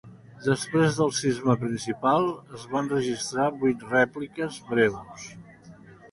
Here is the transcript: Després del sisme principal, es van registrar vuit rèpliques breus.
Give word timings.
Després 0.43 0.95
del 0.99 1.11
sisme 1.17 1.55
principal, 1.63 2.25
es 2.59 2.63
van 2.71 2.89
registrar 2.93 3.45
vuit 3.65 3.83
rèpliques 3.91 4.57
breus. 4.71 5.27